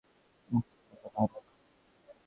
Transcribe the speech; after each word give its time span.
উঃ 0.49 0.63
এটা 0.93 1.09
ভয়ানক। 1.09 1.43